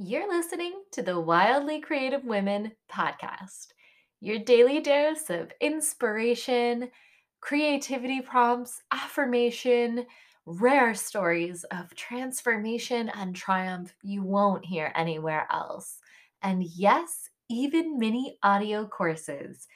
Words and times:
You're 0.00 0.28
listening 0.28 0.84
to 0.92 1.02
the 1.02 1.18
Wildly 1.18 1.80
Creative 1.80 2.22
Women 2.22 2.70
podcast, 2.88 3.72
your 4.20 4.38
daily 4.38 4.78
dose 4.78 5.28
of 5.28 5.50
inspiration, 5.60 6.92
creativity 7.40 8.20
prompts, 8.20 8.80
affirmation, 8.92 10.06
rare 10.46 10.94
stories 10.94 11.64
of 11.72 11.92
transformation 11.96 13.08
and 13.08 13.34
triumph 13.34 13.92
you 14.04 14.22
won't 14.22 14.64
hear 14.64 14.92
anywhere 14.94 15.48
else. 15.50 15.98
And 16.42 16.62
yes, 16.62 17.28
even 17.50 17.98
mini 17.98 18.38
audio 18.44 18.86
courses 18.86 19.66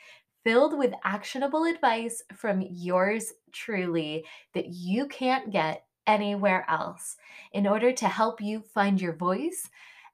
filled 0.45 0.79
with 0.79 0.95
actionable 1.03 1.65
advice 1.65 2.23
from 2.37 2.63
yours 2.63 3.33
truly 3.51 4.25
that 4.55 4.69
you 4.69 5.09
can't 5.09 5.51
get 5.51 5.85
anywhere 6.07 6.65
else 6.69 7.17
in 7.53 7.67
order 7.67 7.91
to 7.91 8.07
help 8.07 8.41
you 8.41 8.61
find 8.61 9.01
your 9.01 9.15
voice 9.15 9.69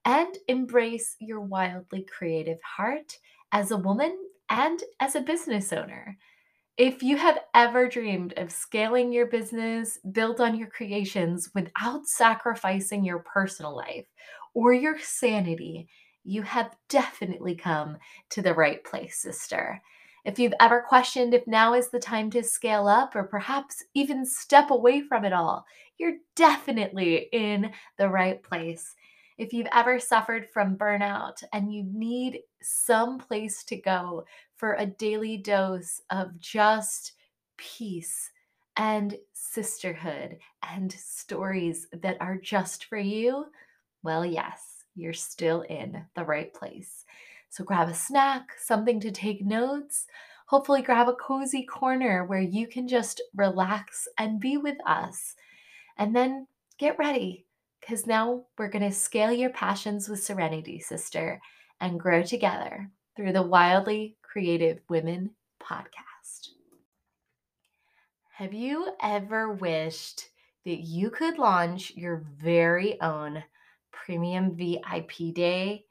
and 0.05 0.37
embrace 0.49 1.17
your 1.21 1.41
wildly 1.41 2.03
creative 2.05 2.61
heart 2.63 3.19
as 3.53 3.71
a 3.71 3.77
woman 3.77 4.17
and 4.51 4.83
as 5.01 5.15
a 5.15 5.21
business 5.21 5.73
owner. 5.73 6.17
If 6.77 7.03
you 7.03 7.17
have 7.17 7.41
ever 7.55 7.89
dreamed 7.89 8.35
of 8.37 8.53
scaling 8.53 9.13
your 9.13 9.27
business 9.27 9.99
build 10.13 10.41
on 10.41 10.57
your 10.57 10.69
creations 10.69 11.51
without 11.55 12.07
sacrificing 12.07 13.05
your 13.05 13.19
personal 13.19 13.75
life 13.75 14.07
or 14.55 14.73
your 14.73 14.99
sanity, 15.01 15.89
you 16.23 16.43
have 16.43 16.77
definitely 16.89 17.57
come 17.57 17.97
to 18.31 18.43
the 18.43 18.55
right 18.55 18.85
place, 18.85 19.19
sister. 19.19 19.83
If 20.25 20.39
you've 20.39 20.55
ever 20.61 20.85
questioned 20.87 21.33
if 21.33 21.47
now 21.47 21.75
is 21.75 21.89
the 21.89 21.99
time 21.99 22.31
to 22.33 22.45
scale 22.45 22.87
up 22.87 23.17
or 23.17 23.25
perhaps 23.25 23.83
even 23.95 24.25
step 24.27 24.71
away 24.71 25.01
from 25.01 25.25
it 25.25 25.33
all, 25.33 25.65
you're 25.99 26.19
definitely 26.37 27.29
in 27.33 27.73
the 27.97 28.09
right 28.09 28.43
place. 28.43 28.95
If 29.39 29.53
you've 29.53 29.69
ever 29.73 30.01
suffered 30.01 30.49
from 30.53 30.77
burnout 30.77 31.45
and 31.53 31.73
you 31.73 31.85
need 31.85 32.41
some 32.61 33.19
place 33.19 33.63
to 33.65 33.77
go 33.77 34.25
for 34.57 34.75
a 34.75 34.87
daily 34.87 35.37
dose 35.37 36.03
of 36.11 36.39
just 36.41 37.13
peace 37.57 38.33
and 38.77 39.17
sisterhood 39.33 40.39
and 40.69 40.91
stories 40.93 41.87
that 41.93 42.17
are 42.21 42.37
just 42.37 42.87
for 42.87 42.99
you, 42.99 43.47
well, 44.03 44.27
yes, 44.27 44.85
you're 44.97 45.13
still 45.13 45.63
in 45.63 46.05
the 46.17 46.25
right 46.25 46.53
place. 46.53 47.05
So 47.49 47.63
grab 47.63 47.89
a 47.89 47.95
snack, 47.95 48.49
something 48.59 48.99
to 49.01 49.13
take 49.13 49.45
notes. 49.45 50.07
Hopefully, 50.47 50.83
grab 50.83 51.09
a 51.09 51.15
cozy 51.15 51.65
corner 51.65 52.25
where 52.25 52.41
you 52.41 52.67
can 52.67 52.89
just 52.89 53.23
relax 53.37 54.09
and 54.19 54.41
be 54.41 54.57
with 54.57 54.79
us. 54.85 55.37
And 55.97 56.15
then 56.15 56.47
get 56.79 56.99
ready 56.99 57.47
because 57.89 58.07
now 58.07 58.43
we're 58.59 58.69
going 58.69 58.85
to 58.85 58.93
scale 58.93 59.33
your 59.33 59.49
passions 59.49 60.11
with 60.11 60.23
serenity, 60.23 60.79
sister, 60.79 61.41
and 61.81 61.99
grow 61.99 62.23
together 62.23 62.91
through 63.17 63.33
the 63.33 63.41
Wildly 63.41 64.19
Creative 64.21 64.79
Women 64.91 65.31
podcast. 65.63 66.51
Have 68.35 68.53
you 68.53 68.91
ever 69.03 69.55
wished 69.55 70.29
that 70.67 70.81
you 70.81 71.09
could 71.09 71.39
launch 71.39 71.93
your 71.97 72.27
very 72.37 73.01
own 73.01 73.43
premium 73.91 74.55
VIP 74.55 75.33
day? 75.33 75.87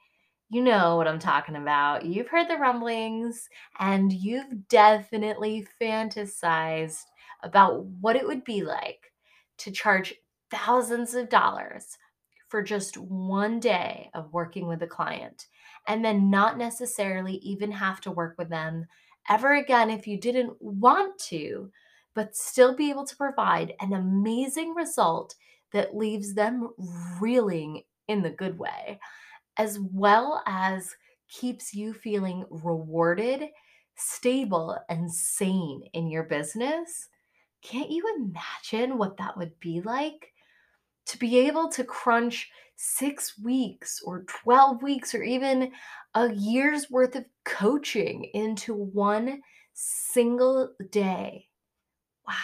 You 0.51 0.61
know 0.61 0.97
what 0.97 1.07
I'm 1.07 1.17
talking 1.17 1.55
about. 1.55 2.05
You've 2.05 2.27
heard 2.27 2.47
the 2.47 2.57
rumblings, 2.57 3.49
and 3.79 4.13
you've 4.13 4.67
definitely 4.69 5.65
fantasized 5.81 7.05
about 7.41 7.85
what 7.85 8.15
it 8.15 8.27
would 8.27 8.43
be 8.43 8.61
like 8.61 9.11
to 9.57 9.71
charge 9.71 10.13
thousands 10.51 11.13
of 11.13 11.29
dollars 11.29 11.97
for 12.47 12.61
just 12.61 12.97
one 12.97 13.59
day 13.59 14.09
of 14.13 14.33
working 14.33 14.67
with 14.67 14.81
a 14.81 14.87
client 14.87 15.47
and 15.87 16.03
then 16.03 16.29
not 16.29 16.57
necessarily 16.57 17.35
even 17.35 17.71
have 17.71 17.99
to 18.01 18.11
work 18.11 18.35
with 18.37 18.49
them 18.49 18.85
ever 19.29 19.55
again 19.55 19.89
if 19.89 20.07
you 20.07 20.17
didn't 20.17 20.55
want 20.61 21.17
to, 21.19 21.71
but 22.13 22.35
still 22.35 22.75
be 22.75 22.89
able 22.89 23.05
to 23.05 23.15
provide 23.15 23.73
an 23.81 23.93
amazing 23.93 24.73
result 24.73 25.35
that 25.73 25.95
leaves 25.95 26.33
them 26.33 26.69
reeling 27.19 27.83
in 28.07 28.21
the 28.21 28.29
good 28.29 28.57
way, 28.57 28.99
as 29.57 29.79
well 29.79 30.41
as 30.45 30.95
keeps 31.27 31.73
you 31.73 31.93
feeling 31.93 32.45
rewarded, 32.49 33.49
stable, 33.95 34.77
and 34.89 35.13
sane 35.13 35.83
in 35.93 36.07
your 36.07 36.23
business. 36.23 37.09
Can't 37.61 37.89
you 37.91 38.03
imagine 38.17 38.97
what 38.97 39.17
that 39.17 39.37
would 39.37 39.59
be 39.59 39.81
like? 39.81 40.33
To 41.07 41.17
be 41.17 41.39
able 41.39 41.69
to 41.69 41.83
crunch 41.83 42.49
six 42.75 43.39
weeks 43.39 44.01
or 44.05 44.23
12 44.23 44.83
weeks 44.83 45.15
or 45.15 45.23
even 45.23 45.71
a 46.13 46.31
year's 46.33 46.89
worth 46.91 47.15
of 47.15 47.25
coaching 47.45 48.25
into 48.33 48.73
one 48.73 49.41
single 49.73 50.73
day. 50.91 51.47
Wow. 52.27 52.35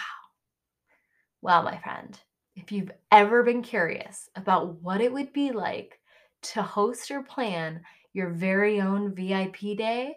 Well, 1.40 1.62
my 1.62 1.78
friend, 1.78 2.18
if 2.56 2.72
you've 2.72 2.90
ever 3.12 3.42
been 3.42 3.62
curious 3.62 4.28
about 4.34 4.80
what 4.80 5.00
it 5.00 5.12
would 5.12 5.32
be 5.32 5.52
like 5.52 6.00
to 6.42 6.62
host 6.62 7.10
or 7.10 7.22
plan 7.22 7.82
your 8.12 8.30
very 8.30 8.80
own 8.80 9.14
VIP 9.14 9.76
day, 9.76 10.16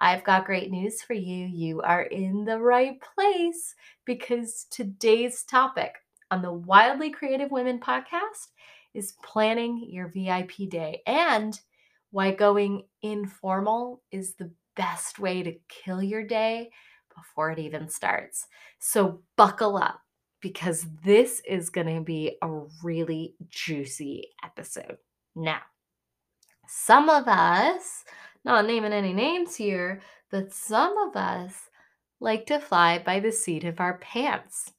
I've 0.00 0.24
got 0.24 0.44
great 0.44 0.70
news 0.70 1.02
for 1.02 1.14
you. 1.14 1.46
You 1.46 1.80
are 1.80 2.02
in 2.02 2.44
the 2.44 2.60
right 2.60 3.00
place 3.00 3.74
because 4.04 4.66
today's 4.70 5.42
topic 5.44 5.94
on 6.30 6.42
the 6.42 6.52
Wildly 6.52 7.10
Creative 7.10 7.50
Women 7.50 7.80
podcast 7.80 8.48
is 8.94 9.14
planning 9.22 9.86
your 9.90 10.08
VIP 10.08 10.68
day 10.68 11.02
and 11.06 11.58
why 12.10 12.32
going 12.32 12.84
informal 13.02 14.02
is 14.10 14.34
the 14.34 14.50
best 14.74 15.18
way 15.18 15.42
to 15.42 15.54
kill 15.68 16.02
your 16.02 16.24
day 16.24 16.70
before 17.14 17.50
it 17.50 17.58
even 17.58 17.88
starts. 17.88 18.46
So 18.78 19.20
buckle 19.36 19.76
up 19.76 20.00
because 20.40 20.86
this 21.04 21.40
is 21.46 21.70
going 21.70 21.94
to 21.94 22.02
be 22.02 22.36
a 22.42 22.60
really 22.82 23.34
juicy 23.48 24.28
episode. 24.44 24.98
Now, 25.34 25.60
some 26.68 27.08
of 27.08 27.28
us, 27.28 28.04
not 28.44 28.66
naming 28.66 28.92
any 28.92 29.12
names 29.12 29.56
here, 29.56 30.00
but 30.30 30.52
some 30.52 30.96
of 30.98 31.16
us 31.16 31.54
like 32.20 32.46
to 32.46 32.58
fly 32.58 32.98
by 32.98 33.20
the 33.20 33.32
seat 33.32 33.64
of 33.64 33.80
our 33.80 33.98
pants. 33.98 34.72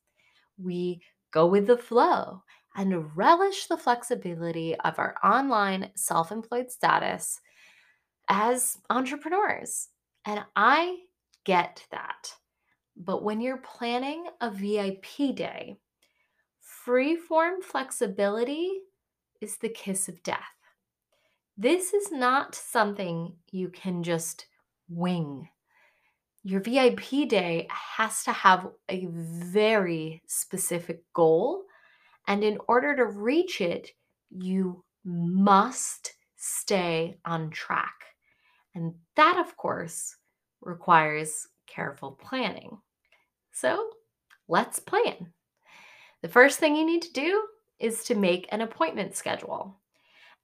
We 0.57 1.01
go 1.37 1.45
with 1.45 1.67
the 1.67 1.77
flow, 1.77 2.41
and 2.75 3.15
relish 3.15 3.67
the 3.67 3.77
flexibility 3.77 4.75
of 4.79 4.97
our 4.97 5.13
online 5.23 5.91
self 5.93 6.31
employed 6.31 6.71
status 6.71 7.39
as 8.27 8.79
entrepreneurs. 8.89 9.89
And 10.25 10.43
I 10.55 10.97
get 11.45 11.85
that. 11.91 12.33
But 12.95 13.23
when 13.23 13.39
you're 13.39 13.57
planning 13.57 14.25
a 14.41 14.49
VIP 14.49 15.35
day, 15.35 15.77
freeform 16.87 17.61
flexibility 17.61 18.71
is 19.39 19.57
the 19.57 19.69
kiss 19.69 20.09
of 20.09 20.23
death. 20.23 20.57
This 21.55 21.93
is 21.93 22.11
not 22.11 22.55
something 22.55 23.35
you 23.51 23.69
can 23.69 24.01
just 24.01 24.47
wing 24.89 25.49
your 26.47 26.61
VIP 26.61 27.27
day 27.27 27.67
has 27.69 28.23
to 28.23 28.31
have 28.31 28.69
a 28.87 29.05
very 29.11 30.21
specific 30.27 31.01
goal. 31.11 31.63
And 32.25 32.41
in 32.41 32.57
order 32.69 32.95
to 32.95 33.05
reach 33.05 33.59
it, 33.59 33.89
you 34.29 34.81
must 35.03 36.13
stay 36.37 37.17
on 37.25 37.49
track. 37.49 37.95
And 38.75 38.93
that, 39.17 39.37
of 39.37 39.57
course, 39.57 40.15
requires 40.61 41.49
careful 41.65 42.11
planning. 42.11 42.77
So 43.51 43.89
let's 44.47 44.79
plan. 44.79 45.33
The 46.21 46.29
first 46.29 46.59
thing 46.59 46.77
you 46.77 46.85
need 46.85 47.01
to 47.01 47.11
do 47.11 47.43
is 47.77 48.05
to 48.05 48.15
make 48.15 48.47
an 48.53 48.61
appointment 48.61 49.17
schedule. 49.17 49.81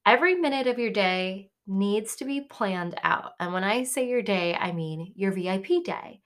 Every 0.05 0.35
minute 0.35 0.67
of 0.67 0.79
your 0.79 0.91
day 0.91 1.49
needs 1.67 2.15
to 2.17 2.25
be 2.25 2.41
planned 2.41 2.99
out. 3.03 3.33
And 3.39 3.53
when 3.53 3.63
I 3.63 3.83
say 3.83 4.07
your 4.07 4.21
day, 4.21 4.55
I 4.55 4.71
mean 4.71 5.13
your 5.15 5.31
VIP 5.31 5.83
day. 5.83 6.21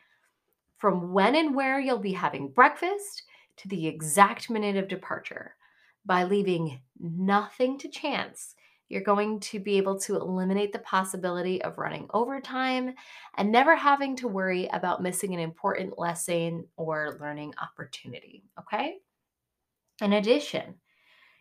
From 0.77 1.13
when 1.13 1.35
and 1.35 1.55
where 1.55 1.79
you'll 1.79 1.99
be 1.99 2.13
having 2.13 2.49
breakfast 2.49 3.23
to 3.57 3.67
the 3.67 3.87
exact 3.87 4.49
minute 4.49 4.77
of 4.77 4.87
departure. 4.87 5.55
By 6.05 6.23
leaving 6.23 6.79
nothing 6.99 7.77
to 7.79 7.89
chance, 7.89 8.55
you're 8.89 9.01
going 9.01 9.39
to 9.41 9.59
be 9.59 9.77
able 9.77 9.99
to 10.01 10.15
eliminate 10.15 10.71
the 10.71 10.79
possibility 10.79 11.61
of 11.61 11.77
running 11.77 12.07
overtime 12.13 12.93
and 13.35 13.51
never 13.51 13.75
having 13.75 14.15
to 14.17 14.27
worry 14.27 14.67
about 14.71 15.03
missing 15.03 15.33
an 15.33 15.39
important 15.39 15.99
lesson 15.99 16.65
or 16.77 17.17
learning 17.19 17.53
opportunity. 17.61 18.45
Okay? 18.59 18.97
In 20.01 20.13
addition, 20.13 20.75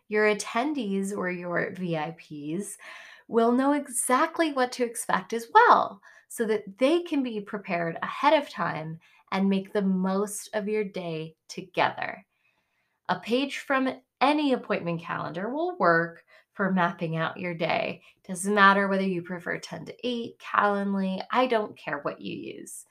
your 0.09 0.33
attendees 0.33 1.15
or 1.15 1.29
your 1.29 1.71
VIPs 1.73 2.73
will 3.27 3.51
know 3.51 3.73
exactly 3.73 4.53
what 4.53 4.71
to 4.73 4.85
expect 4.85 5.33
as 5.33 5.47
well 5.53 6.01
so 6.29 6.45
that 6.45 6.77
they 6.77 7.01
can 7.01 7.23
be 7.23 7.41
prepared 7.41 7.97
ahead 8.01 8.33
of 8.33 8.49
time 8.49 8.99
and 9.31 9.49
make 9.49 9.73
the 9.73 9.81
most 9.81 10.49
of 10.53 10.67
your 10.67 10.83
day 10.83 11.35
together. 11.47 12.25
A 13.09 13.19
page 13.19 13.59
from 13.59 13.93
any 14.21 14.53
appointment 14.53 15.01
calendar 15.01 15.49
will 15.49 15.77
work 15.77 16.23
for 16.53 16.71
mapping 16.71 17.15
out 17.17 17.37
your 17.37 17.53
day. 17.53 18.01
Doesn't 18.27 18.53
matter 18.53 18.87
whether 18.87 19.03
you 19.03 19.21
prefer 19.21 19.59
10to8, 19.59 20.37
Calendly, 20.39 21.21
I 21.31 21.47
don't 21.47 21.77
care 21.77 21.99
what 21.99 22.19
you 22.19 22.35
use. 22.35 22.85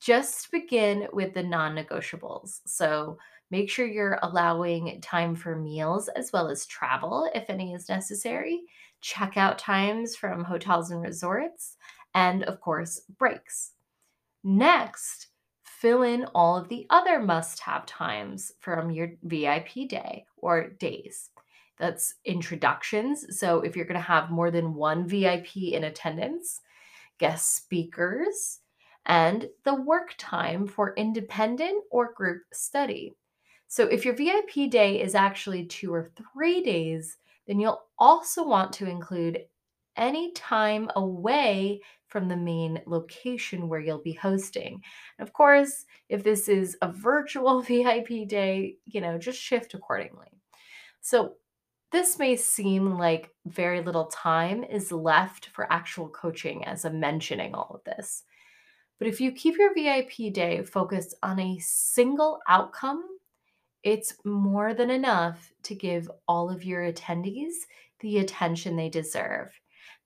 Just 0.00 0.50
begin 0.50 1.06
with 1.12 1.34
the 1.34 1.42
non 1.42 1.76
negotiables. 1.76 2.62
So 2.66 3.18
make 3.50 3.68
sure 3.68 3.86
you're 3.86 4.18
allowing 4.22 5.00
time 5.02 5.36
for 5.36 5.54
meals 5.54 6.08
as 6.08 6.32
well 6.32 6.48
as 6.48 6.64
travel 6.64 7.30
if 7.34 7.50
any 7.50 7.74
is 7.74 7.90
necessary, 7.90 8.62
checkout 9.04 9.56
times 9.58 10.16
from 10.16 10.44
hotels 10.44 10.90
and 10.90 11.02
resorts, 11.02 11.76
and 12.14 12.42
of 12.44 12.60
course, 12.60 13.02
breaks. 13.18 13.72
Next, 14.42 15.28
fill 15.64 16.02
in 16.02 16.24
all 16.34 16.56
of 16.56 16.68
the 16.68 16.86
other 16.88 17.20
must 17.20 17.60
have 17.60 17.84
times 17.84 18.52
from 18.60 18.90
your 18.90 19.10
VIP 19.22 19.88
day 19.88 20.24
or 20.38 20.70
days. 20.70 21.30
That's 21.78 22.14
introductions. 22.24 23.38
So 23.38 23.60
if 23.60 23.76
you're 23.76 23.84
going 23.84 24.00
to 24.00 24.00
have 24.00 24.30
more 24.30 24.50
than 24.50 24.74
one 24.74 25.06
VIP 25.06 25.56
in 25.56 25.84
attendance, 25.84 26.60
guest 27.18 27.56
speakers, 27.56 28.60
and 29.06 29.48
the 29.64 29.74
work 29.74 30.14
time 30.16 30.66
for 30.66 30.94
independent 30.96 31.84
or 31.90 32.14
group 32.14 32.42
study. 32.52 33.12
So 33.66 33.84
if 33.86 34.04
your 34.04 34.14
VIP 34.14 34.70
day 34.70 35.02
is 35.02 35.14
actually 35.14 35.66
two 35.66 35.92
or 35.92 36.10
three 36.32 36.62
days, 36.62 37.18
then 37.46 37.60
you'll 37.60 37.82
also 37.98 38.46
want 38.46 38.72
to 38.74 38.88
include 38.88 39.44
any 39.96 40.32
time 40.32 40.90
away 40.96 41.80
from 42.08 42.28
the 42.28 42.36
main 42.36 42.80
location 42.86 43.68
where 43.68 43.80
you'll 43.80 44.02
be 44.02 44.12
hosting. 44.12 44.80
And 45.18 45.26
of 45.26 45.32
course, 45.32 45.84
if 46.08 46.22
this 46.22 46.48
is 46.48 46.76
a 46.82 46.90
virtual 46.92 47.60
VIP 47.68 48.28
day, 48.28 48.76
you 48.84 49.00
know, 49.00 49.18
just 49.18 49.40
shift 49.40 49.74
accordingly. 49.74 50.28
So 51.00 51.34
this 51.92 52.18
may 52.18 52.36
seem 52.36 52.98
like 52.98 53.30
very 53.46 53.80
little 53.80 54.06
time 54.06 54.64
is 54.64 54.90
left 54.90 55.46
for 55.46 55.72
actual 55.72 56.08
coaching 56.08 56.64
as 56.64 56.84
I'm 56.84 56.98
mentioning 56.98 57.54
all 57.54 57.70
of 57.74 57.84
this. 57.84 58.24
But 58.98 59.08
if 59.08 59.20
you 59.20 59.32
keep 59.32 59.56
your 59.58 59.74
VIP 59.74 60.32
day 60.32 60.62
focused 60.62 61.14
on 61.22 61.38
a 61.38 61.58
single 61.60 62.40
outcome, 62.48 63.04
it's 63.84 64.14
more 64.24 64.74
than 64.74 64.90
enough 64.90 65.52
to 65.64 65.74
give 65.74 66.10
all 66.26 66.50
of 66.50 66.64
your 66.64 66.90
attendees 66.90 67.52
the 68.00 68.18
attention 68.18 68.76
they 68.76 68.88
deserve. 68.88 69.52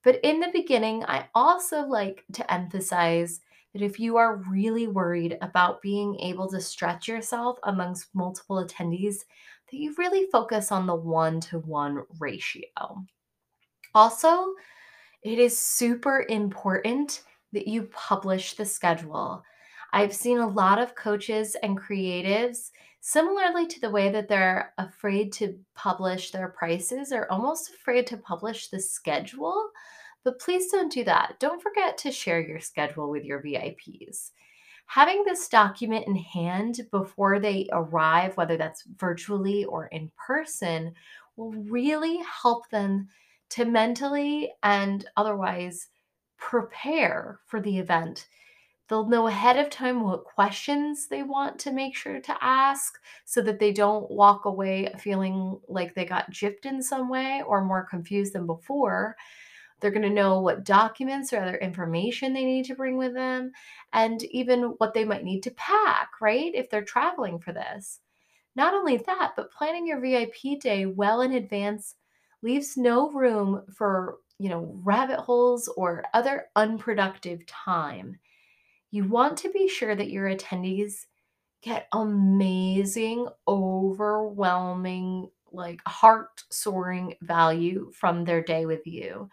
But 0.04 0.20
in 0.22 0.40
the 0.40 0.50
beginning, 0.52 1.04
I 1.04 1.28
also 1.34 1.82
like 1.82 2.24
to 2.34 2.52
emphasize 2.52 3.40
that 3.72 3.82
if 3.82 4.00
you 4.00 4.16
are 4.16 4.42
really 4.50 4.86
worried 4.86 5.38
about 5.42 5.82
being 5.82 6.18
able 6.20 6.48
to 6.50 6.60
stretch 6.60 7.08
yourself 7.08 7.58
amongst 7.64 8.14
multiple 8.14 8.64
attendees, 8.64 9.24
that 9.70 9.78
you 9.78 9.94
really 9.98 10.26
focus 10.32 10.72
on 10.72 10.86
the 10.86 10.94
one 10.94 11.40
to 11.40 11.58
one 11.60 12.02
ratio. 12.18 13.04
Also, 13.94 14.54
it 15.22 15.38
is 15.38 15.58
super 15.58 16.24
important 16.28 17.22
that 17.52 17.66
you 17.66 17.84
publish 17.92 18.54
the 18.54 18.64
schedule. 18.64 19.42
I've 19.92 20.14
seen 20.14 20.38
a 20.38 20.48
lot 20.48 20.78
of 20.78 20.94
coaches 20.94 21.56
and 21.62 21.80
creatives, 21.80 22.70
similarly 23.00 23.66
to 23.66 23.80
the 23.80 23.90
way 23.90 24.10
that 24.10 24.28
they're 24.28 24.74
afraid 24.78 25.32
to 25.34 25.58
publish 25.74 26.30
their 26.30 26.48
prices, 26.48 27.12
are 27.12 27.30
almost 27.30 27.70
afraid 27.70 28.06
to 28.08 28.16
publish 28.18 28.68
the 28.68 28.80
schedule. 28.80 29.70
But 30.24 30.40
please 30.40 30.70
don't 30.70 30.92
do 30.92 31.04
that. 31.04 31.36
Don't 31.38 31.62
forget 31.62 31.96
to 31.98 32.12
share 32.12 32.40
your 32.40 32.60
schedule 32.60 33.08
with 33.08 33.24
your 33.24 33.42
VIPs. 33.42 34.32
Having 34.86 35.24
this 35.24 35.48
document 35.48 36.06
in 36.06 36.16
hand 36.16 36.80
before 36.90 37.38
they 37.38 37.68
arrive, 37.72 38.36
whether 38.36 38.56
that's 38.56 38.84
virtually 38.96 39.64
or 39.64 39.86
in 39.86 40.10
person, 40.16 40.94
will 41.36 41.52
really 41.52 42.20
help 42.42 42.68
them 42.70 43.08
to 43.50 43.64
mentally 43.64 44.52
and 44.62 45.06
otherwise 45.16 45.88
prepare 46.36 47.40
for 47.46 47.60
the 47.60 47.78
event. 47.78 48.28
They'll 48.88 49.08
know 49.08 49.26
ahead 49.26 49.58
of 49.58 49.68
time 49.68 50.02
what 50.02 50.24
questions 50.24 51.08
they 51.08 51.22
want 51.22 51.58
to 51.60 51.72
make 51.72 51.94
sure 51.94 52.20
to 52.20 52.44
ask 52.44 52.98
so 53.24 53.42
that 53.42 53.58
they 53.58 53.72
don't 53.72 54.10
walk 54.10 54.46
away 54.46 54.92
feeling 54.98 55.60
like 55.68 55.94
they 55.94 56.06
got 56.06 56.30
gypped 56.30 56.64
in 56.64 56.82
some 56.82 57.08
way 57.10 57.42
or 57.46 57.62
more 57.62 57.84
confused 57.84 58.32
than 58.32 58.46
before. 58.46 59.16
They're 59.80 59.90
going 59.90 60.02
to 60.02 60.10
know 60.10 60.40
what 60.40 60.64
documents 60.64 61.32
or 61.32 61.40
other 61.40 61.56
information 61.58 62.32
they 62.32 62.44
need 62.44 62.64
to 62.64 62.74
bring 62.74 62.96
with 62.96 63.14
them 63.14 63.52
and 63.92 64.22
even 64.24 64.74
what 64.78 64.94
they 64.94 65.04
might 65.04 65.22
need 65.22 65.42
to 65.42 65.50
pack, 65.52 66.10
right? 66.20 66.50
If 66.54 66.70
they're 66.70 66.82
traveling 66.82 67.38
for 67.38 67.52
this. 67.52 68.00
Not 68.56 68.74
only 68.74 68.96
that, 68.96 69.34
but 69.36 69.52
planning 69.52 69.86
your 69.86 70.00
VIP 70.00 70.60
day 70.60 70.86
well 70.86 71.20
in 71.20 71.32
advance 71.32 71.94
leaves 72.42 72.76
no 72.76 73.10
room 73.10 73.62
for 73.72 74.18
you 74.38 74.48
know, 74.48 74.78
rabbit 74.84 75.18
holes 75.18 75.68
or 75.76 76.04
other 76.14 76.46
unproductive 76.54 77.44
time. 77.46 78.16
You 78.90 79.04
want 79.04 79.36
to 79.38 79.50
be 79.50 79.68
sure 79.68 79.94
that 79.94 80.10
your 80.10 80.28
attendees 80.28 81.06
get 81.62 81.88
amazing, 81.92 83.28
overwhelming, 83.46 85.28
like 85.52 85.80
heart 85.86 86.42
soaring 86.50 87.14
value 87.22 87.90
from 87.94 88.24
their 88.24 88.42
day 88.42 88.66
with 88.66 88.86
you. 88.86 89.28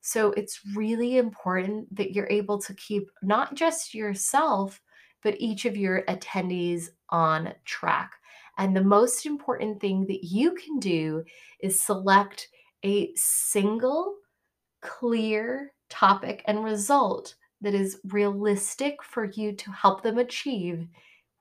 So 0.00 0.32
it's 0.32 0.60
really 0.74 1.18
important 1.18 1.94
that 1.96 2.12
you're 2.12 2.28
able 2.30 2.60
to 2.62 2.74
keep 2.74 3.10
not 3.22 3.54
just 3.54 3.94
yourself, 3.94 4.80
but 5.22 5.34
each 5.40 5.64
of 5.64 5.76
your 5.76 6.02
attendees 6.02 6.88
on 7.10 7.52
track. 7.64 8.12
And 8.58 8.74
the 8.74 8.84
most 8.84 9.26
important 9.26 9.80
thing 9.80 10.06
that 10.06 10.24
you 10.24 10.54
can 10.54 10.78
do 10.78 11.24
is 11.60 11.80
select 11.80 12.48
a 12.84 13.12
single 13.16 14.14
clear 14.80 15.72
topic 15.90 16.42
and 16.46 16.62
result 16.64 17.34
that 17.60 17.74
is 17.74 17.98
realistic 18.04 19.02
for 19.02 19.24
you 19.24 19.52
to 19.52 19.70
help 19.70 20.02
them 20.02 20.18
achieve 20.18 20.86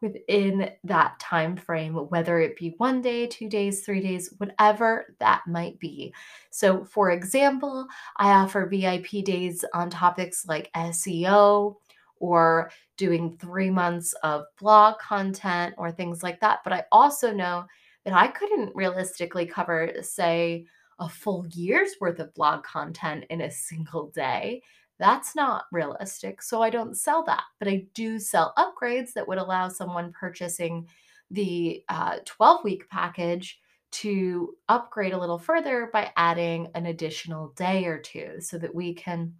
within 0.01 0.69
that 0.83 1.19
time 1.19 1.55
frame 1.55 1.93
whether 1.93 2.39
it 2.39 2.57
be 2.57 2.75
one 2.77 3.01
day 3.01 3.25
two 3.25 3.47
days 3.49 3.83
three 3.83 4.01
days 4.01 4.33
whatever 4.37 5.15
that 5.19 5.41
might 5.47 5.79
be 5.79 6.13
so 6.51 6.83
for 6.83 7.11
example 7.11 7.87
i 8.17 8.29
offer 8.31 8.67
vip 8.67 9.07
days 9.23 9.63
on 9.73 9.89
topics 9.89 10.45
like 10.47 10.69
seo 10.75 11.75
or 12.17 12.69
doing 12.97 13.37
three 13.37 13.69
months 13.69 14.13
of 14.23 14.43
blog 14.59 14.97
content 14.99 15.73
or 15.77 15.91
things 15.91 16.21
like 16.21 16.39
that 16.41 16.59
but 16.63 16.73
i 16.73 16.83
also 16.91 17.31
know 17.31 17.65
that 18.03 18.13
i 18.13 18.27
couldn't 18.27 18.75
realistically 18.75 19.45
cover 19.45 19.91
say 20.01 20.65
a 20.99 21.09
full 21.09 21.45
year's 21.47 21.91
worth 21.99 22.19
of 22.19 22.33
blog 22.33 22.63
content 22.63 23.25
in 23.29 23.41
a 23.41 23.51
single 23.51 24.09
day. 24.11 24.61
That's 24.99 25.35
not 25.35 25.65
realistic. 25.71 26.41
So 26.41 26.61
I 26.61 26.69
don't 26.69 26.97
sell 26.97 27.23
that, 27.25 27.43
but 27.59 27.67
I 27.67 27.85
do 27.93 28.17
sell 28.19 28.53
upgrades 28.57 29.13
that 29.13 29.27
would 29.27 29.37
allow 29.37 29.67
someone 29.67 30.13
purchasing 30.13 30.87
the 31.31 31.83
12 32.25 32.25
uh, 32.39 32.61
week 32.63 32.89
package 32.89 33.59
to 33.91 34.55
upgrade 34.67 35.13
a 35.13 35.17
little 35.17 35.39
further 35.39 35.89
by 35.91 36.11
adding 36.17 36.67
an 36.75 36.85
additional 36.85 37.49
day 37.55 37.85
or 37.85 37.99
two 37.99 38.35
so 38.39 38.57
that 38.57 38.73
we 38.73 38.93
can 38.93 39.33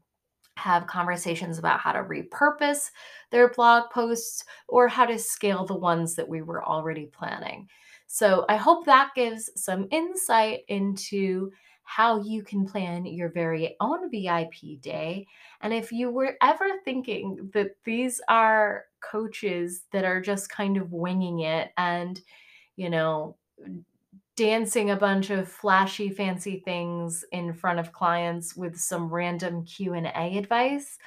have 0.57 0.87
conversations 0.87 1.57
about 1.57 1.79
how 1.79 1.91
to 1.91 2.03
repurpose 2.03 2.91
their 3.31 3.49
blog 3.49 3.89
posts 3.91 4.45
or 4.67 4.87
how 4.87 5.05
to 5.05 5.19
scale 5.19 5.65
the 5.65 5.75
ones 5.75 6.15
that 6.15 6.27
we 6.27 6.41
were 6.41 6.63
already 6.63 7.05
planning. 7.07 7.67
So 8.07 8.45
I 8.47 8.55
hope 8.55 8.85
that 8.85 9.11
gives 9.15 9.49
some 9.61 9.87
insight 9.91 10.61
into 10.67 11.51
how 11.85 12.21
you 12.21 12.43
can 12.43 12.65
plan 12.65 13.05
your 13.05 13.29
very 13.29 13.75
own 13.79 14.09
VIP 14.11 14.81
day. 14.81 15.25
And 15.61 15.73
if 15.73 15.91
you 15.91 16.09
were 16.09 16.35
ever 16.41 16.65
thinking 16.83 17.49
that 17.53 17.77
these 17.85 18.19
are 18.27 18.85
coaches 19.01 19.83
that 19.91 20.03
are 20.03 20.19
just 20.19 20.49
kind 20.49 20.77
of 20.77 20.91
winging 20.91 21.41
it 21.41 21.71
and, 21.77 22.19
you 22.75 22.89
know, 22.89 23.37
dancing 24.35 24.89
a 24.91 24.95
bunch 24.95 25.29
of 25.29 25.47
flashy 25.47 26.09
fancy 26.09 26.61
things 26.65 27.23
in 27.31 27.53
front 27.53 27.79
of 27.79 27.93
clients 27.93 28.55
with 28.55 28.75
some 28.75 29.07
random 29.07 29.63
Q&A 29.63 30.37
advice, 30.37 30.97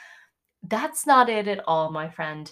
that's 0.68 1.06
not 1.06 1.28
it 1.28 1.48
at 1.48 1.62
all, 1.66 1.90
my 1.90 2.08
friend. 2.08 2.50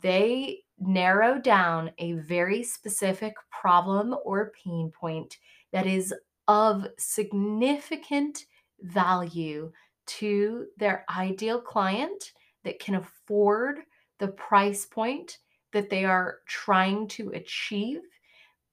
They 0.00 0.64
narrow 0.80 1.38
down 1.38 1.92
a 1.98 2.12
very 2.12 2.62
specific 2.62 3.34
problem 3.50 4.16
or 4.24 4.52
pain 4.64 4.90
point 4.90 5.36
that 5.72 5.86
is 5.86 6.14
of 6.48 6.86
significant 6.98 8.46
value 8.80 9.70
to 10.06 10.66
their 10.78 11.04
ideal 11.14 11.60
client 11.60 12.32
that 12.64 12.80
can 12.80 12.96
afford 12.96 13.80
the 14.18 14.28
price 14.28 14.86
point 14.86 15.38
that 15.72 15.90
they 15.90 16.04
are 16.04 16.38
trying 16.46 17.06
to 17.06 17.30
achieve 17.30 18.00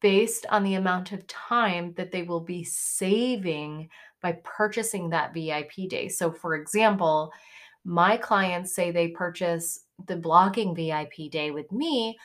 based 0.02 0.46
on 0.50 0.64
the 0.64 0.76
amount 0.76 1.12
of 1.12 1.28
time 1.28 1.94
that 1.98 2.12
they 2.12 2.24
will 2.24 2.40
be 2.40 2.64
saving 2.64 3.90
by 4.22 4.32
purchasing 4.44 5.10
that 5.10 5.34
VIP 5.34 5.90
day. 5.90 6.08
So, 6.08 6.32
for 6.32 6.56
example, 6.56 7.32
my 7.84 8.18
clients 8.18 8.74
say 8.74 8.92
they 8.92 9.10
purchase 9.10 9.82
the 10.08 10.16
blogging 10.16 10.76
VIP 10.76 11.32
day 11.32 11.52
with 11.52 11.72
me 11.72 12.18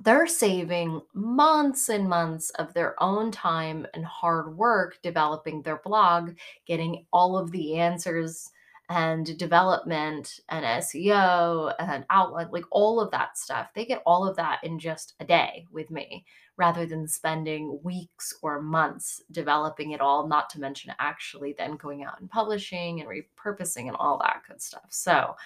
they're 0.00 0.26
saving 0.26 1.00
months 1.14 1.88
and 1.88 2.08
months 2.08 2.50
of 2.50 2.72
their 2.74 3.00
own 3.02 3.30
time 3.30 3.86
and 3.94 4.04
hard 4.04 4.56
work 4.56 4.98
developing 5.02 5.62
their 5.62 5.78
blog, 5.84 6.36
getting 6.66 7.04
all 7.12 7.36
of 7.36 7.50
the 7.50 7.76
answers 7.76 8.50
and 8.90 9.36
development 9.38 10.40
and 10.48 10.64
SEO 10.64 11.74
and 11.78 12.06
outline, 12.10 12.48
like 12.50 12.64
all 12.70 13.00
of 13.00 13.10
that 13.10 13.36
stuff. 13.36 13.68
They 13.74 13.84
get 13.84 14.02
all 14.06 14.26
of 14.26 14.36
that 14.36 14.60
in 14.64 14.78
just 14.78 15.14
a 15.20 15.24
day 15.24 15.66
with 15.70 15.90
me 15.90 16.24
rather 16.56 16.86
than 16.86 17.06
spending 17.06 17.78
weeks 17.82 18.34
or 18.42 18.62
months 18.62 19.22
developing 19.30 19.90
it 19.92 20.00
all, 20.00 20.26
not 20.26 20.48
to 20.50 20.60
mention 20.60 20.92
actually 20.98 21.54
then 21.58 21.76
going 21.76 22.02
out 22.02 22.18
and 22.20 22.30
publishing 22.30 23.00
and 23.00 23.08
repurposing 23.08 23.88
and 23.88 23.96
all 23.96 24.18
that 24.18 24.42
good 24.48 24.62
stuff. 24.62 24.86
So, 24.88 25.36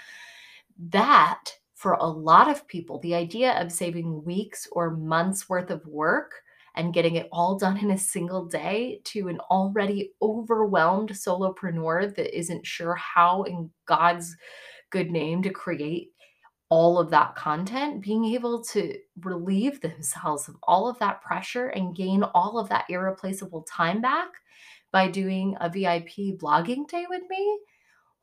that 0.91 1.53
for 1.83 1.95
a 1.95 2.07
lot 2.07 2.49
of 2.49 2.69
people, 2.69 3.01
the 3.01 3.17
idea 3.17 3.61
of 3.61 3.73
saving 3.73 4.23
weeks 4.25 4.69
or 4.71 4.97
months 4.97 5.49
worth 5.49 5.69
of 5.69 5.85
work 5.85 6.31
and 6.77 6.95
getting 6.95 7.17
it 7.17 7.29
all 7.33 7.59
done 7.59 7.77
in 7.77 7.91
a 7.91 7.99
single 7.99 8.47
day 8.47 9.01
to 9.03 9.27
an 9.27 9.41
already 9.51 10.13
overwhelmed 10.23 11.11
solopreneur 11.11 12.15
that 12.15 12.39
isn't 12.39 12.65
sure 12.65 12.95
how, 12.95 13.43
in 13.43 13.69
God's 13.87 14.37
good 14.91 15.11
name, 15.11 15.43
to 15.43 15.51
create 15.51 16.13
all 16.69 17.01
of 17.01 17.11
that 17.11 17.35
content, 17.35 18.01
being 18.01 18.27
able 18.27 18.63
to 18.63 18.97
relieve 19.21 19.81
themselves 19.81 20.49
of 20.49 20.55
all 20.63 20.89
of 20.89 21.01
that 21.01 21.21
pressure 21.21 21.67
and 21.71 21.97
gain 21.97 22.23
all 22.23 22.61
of 22.61 22.69
that 22.69 22.85
irreplaceable 22.91 23.63
time 23.65 24.01
back 24.01 24.29
by 24.93 25.09
doing 25.09 25.57
a 25.61 25.69
VIP 25.69 26.39
blogging 26.39 26.87
day 26.87 27.07
with 27.11 27.23
me 27.29 27.59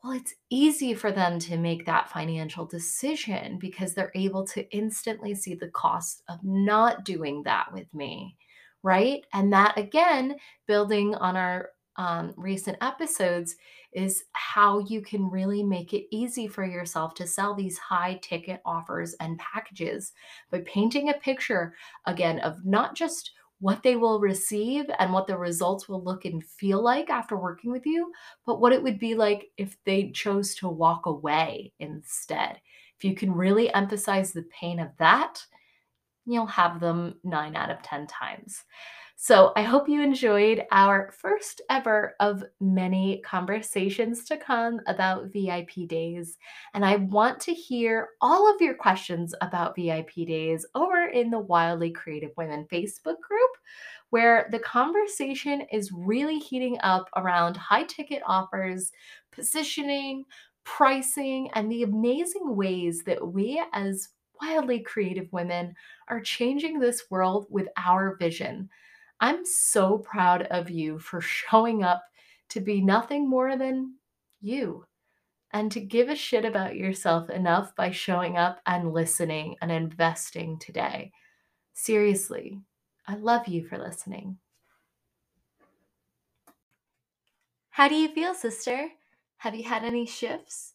well, 0.03 0.13
it's 0.13 0.35
easy 0.49 0.93
for 0.93 1.11
them 1.11 1.39
to 1.39 1.57
make 1.57 1.85
that 1.85 2.09
financial 2.09 2.65
decision 2.65 3.57
because 3.59 3.93
they're 3.93 4.11
able 4.15 4.45
to 4.47 4.69
instantly 4.75 5.35
see 5.35 5.55
the 5.55 5.69
cost 5.69 6.23
of 6.29 6.39
not 6.43 7.03
doing 7.03 7.43
that 7.43 7.73
with 7.73 7.93
me, 7.93 8.37
right? 8.81 9.25
And 9.33 9.51
that, 9.51 9.77
again, 9.77 10.37
building 10.67 11.15
on 11.15 11.35
our 11.35 11.71
um, 11.97 12.33
recent 12.37 12.77
episodes, 12.81 13.57
is 13.91 14.23
how 14.33 14.79
you 14.79 15.01
can 15.01 15.29
really 15.29 15.63
make 15.63 15.93
it 15.93 16.05
easy 16.11 16.47
for 16.47 16.63
yourself 16.63 17.13
to 17.15 17.27
sell 17.27 17.53
these 17.53 17.77
high 17.77 18.19
ticket 18.21 18.61
offers 18.65 19.15
and 19.19 19.39
packages 19.39 20.13
by 20.51 20.61
painting 20.61 21.09
a 21.09 21.13
picture, 21.15 21.73
again, 22.05 22.39
of 22.39 22.63
not 22.65 22.95
just 22.95 23.31
what 23.59 23.83
they 23.83 23.95
will 23.95 24.19
receive 24.19 24.85
and 24.99 25.11
what 25.11 25.27
the 25.27 25.37
results 25.37 25.89
will 25.89 26.03
look 26.03 26.25
and 26.25 26.43
feel 26.45 26.81
like 26.81 27.09
after 27.09 27.37
working 27.37 27.71
with 27.71 27.85
you, 27.85 28.11
but 28.45 28.61
what 28.61 28.71
it 28.71 28.81
would 28.81 28.99
be 28.99 29.15
like 29.15 29.49
if 29.57 29.75
they 29.85 30.11
chose 30.11 30.55
to 30.55 30.69
walk 30.69 31.05
away 31.05 31.73
instead. 31.79 32.59
If 32.97 33.03
you 33.03 33.15
can 33.15 33.31
really 33.31 33.73
emphasize 33.73 34.31
the 34.31 34.43
pain 34.43 34.79
of 34.79 34.89
that, 34.97 35.43
you'll 36.25 36.45
have 36.45 36.79
them 36.79 37.15
nine 37.23 37.55
out 37.55 37.69
of 37.69 37.81
10 37.81 38.07
times. 38.07 38.63
So 39.21 39.51
I 39.57 39.63
hope 39.63 39.89
you 39.89 40.01
enjoyed 40.01 40.65
our 40.71 41.11
first 41.11 41.61
ever 41.69 42.15
of 42.21 42.41
many 42.61 43.21
conversations 43.25 44.23
to 44.23 44.37
come 44.37 44.79
about 44.87 45.33
VIP 45.33 45.89
days. 45.89 46.37
And 46.73 46.85
I 46.85 46.95
want 46.95 47.41
to 47.41 47.53
hear 47.53 48.11
all 48.21 48.49
of 48.49 48.61
your 48.61 48.75
questions 48.75 49.35
about 49.41 49.75
VIP 49.75 50.25
days 50.25 50.65
over 50.73 51.07
in 51.07 51.31
the 51.31 51.39
Wildly 51.39 51.91
Creative 51.91 52.31
Women 52.37 52.65
Facebook 52.71 53.19
group, 53.19 53.51
where 54.09 54.47
the 54.53 54.59
conversation 54.59 55.63
is 55.69 55.91
really 55.91 56.39
heating 56.39 56.77
up 56.81 57.09
around 57.17 57.57
high 57.57 57.83
ticket 57.83 58.23
offers, 58.25 58.89
positioning, 59.33 60.23
pricing, 60.63 61.49
and 61.55 61.69
the 61.69 61.83
amazing 61.83 62.55
ways 62.55 63.03
that 63.05 63.33
we 63.33 63.61
as 63.73 64.07
wildly 64.41 64.79
creative 64.79 65.27
women 65.33 65.75
are 66.07 66.21
changing 66.21 66.79
this 66.79 67.03
world 67.11 67.47
with 67.49 67.67
our 67.75 68.15
vision. 68.15 68.69
I'm 69.19 69.45
so 69.45 69.97
proud 69.97 70.43
of 70.43 70.69
you 70.69 70.99
for 70.99 71.21
showing 71.21 71.83
up 71.83 72.03
to 72.49 72.61
be 72.61 72.81
nothing 72.81 73.29
more 73.29 73.57
than 73.57 73.95
you 74.41 74.85
and 75.51 75.71
to 75.71 75.79
give 75.79 76.09
a 76.09 76.15
shit 76.15 76.45
about 76.45 76.75
yourself 76.75 77.29
enough 77.29 77.75
by 77.75 77.91
showing 77.91 78.37
up 78.37 78.59
and 78.65 78.93
listening 78.93 79.55
and 79.61 79.71
investing 79.71 80.59
today. 80.59 81.11
Seriously, 81.73 82.59
I 83.07 83.15
love 83.15 83.47
you 83.47 83.65
for 83.67 83.77
listening. 83.77 84.37
How 87.71 87.87
do 87.87 87.95
you 87.95 88.09
feel, 88.09 88.33
sister? 88.33 88.89
Have 89.37 89.55
you 89.55 89.63
had 89.63 89.83
any 89.83 90.05
shifts? 90.05 90.73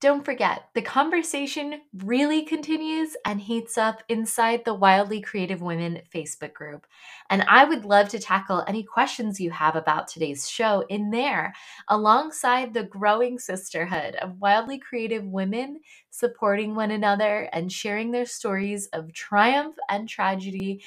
Don't 0.00 0.24
forget, 0.24 0.68
the 0.74 0.82
conversation 0.82 1.80
really 2.04 2.42
continues 2.42 3.16
and 3.24 3.40
heats 3.40 3.76
up 3.76 4.00
inside 4.08 4.64
the 4.64 4.72
Wildly 4.74 5.20
Creative 5.20 5.60
Women 5.60 6.02
Facebook 6.14 6.52
group. 6.52 6.86
And 7.30 7.42
I 7.48 7.64
would 7.64 7.84
love 7.84 8.08
to 8.10 8.20
tackle 8.20 8.62
any 8.68 8.84
questions 8.84 9.40
you 9.40 9.50
have 9.50 9.74
about 9.74 10.06
today's 10.06 10.48
show 10.48 10.84
in 10.88 11.10
there, 11.10 11.52
alongside 11.88 12.74
the 12.74 12.84
growing 12.84 13.40
sisterhood 13.40 14.14
of 14.22 14.40
wildly 14.40 14.78
creative 14.78 15.24
women 15.24 15.80
supporting 16.10 16.76
one 16.76 16.92
another 16.92 17.48
and 17.52 17.72
sharing 17.72 18.12
their 18.12 18.26
stories 18.26 18.86
of 18.92 19.12
triumph 19.12 19.74
and 19.88 20.08
tragedy 20.08 20.80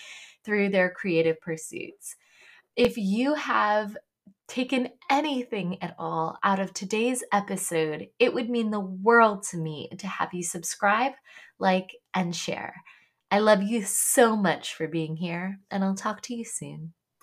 through 0.46 0.70
their 0.70 0.89
creative 0.89 1.41
pursuits. 1.41 2.15
If 2.77 2.98
you 2.98 3.34
have 3.34 3.98
taken 4.51 4.89
anything 5.10 5.81
at 5.81 5.96
all 5.98 6.38
out 6.43 6.60
of 6.60 6.74
today's 6.74 7.24
episode, 7.31 8.10
it 8.20 8.34
would 8.34 8.50
mean 8.50 8.70
the 8.70 8.81
world 8.81 9.43
to 9.43 9.58
me 9.58 9.89
to 9.98 10.08
have 10.08 10.34
you 10.34 10.43
subscribe, 10.43 11.13
like, 11.58 11.96
and 12.13 12.36
share. 12.36 12.84
I 13.31 13.39
love 13.39 13.63
you 13.63 13.84
so 13.84 14.36
much 14.36 14.74
for 14.74 14.89
being 14.89 15.15
here, 15.15 15.60
and 15.72 15.86
I'll 15.86 15.96
talk 15.96 16.22
to 16.24 16.36
you 16.36 16.43
soon. 16.43 16.91